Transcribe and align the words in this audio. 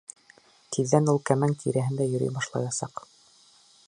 Тиҙҙән 0.75 1.11
ул 1.13 1.19
кәмәң 1.31 1.53
тирәһендә 1.63 2.07
йөрөй 2.13 2.33
башлаясаҡ. 2.39 3.05